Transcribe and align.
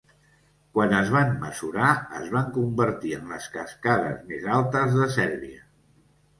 Quan 0.77 0.95
es 0.99 1.11
van 1.15 1.29
mesurar 1.43 1.91
es 2.21 2.33
van 2.37 2.49
convertir 2.57 3.13
en 3.19 3.31
les 3.37 3.47
cascades 3.61 4.27
més 4.33 4.51
altes 4.59 4.99
de 5.01 5.15
Sèrbia. 5.21 5.65